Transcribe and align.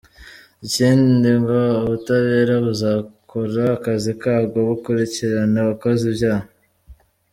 Ikindi 0.65 1.29
ngo 1.41 1.59
ubutabera 1.83 2.55
buzakora 2.65 3.63
akazi 3.77 4.11
kabwo, 4.21 4.57
bukurikirane 4.67 5.59
uwakoze 5.61 6.03
ivyaha. 6.13 6.47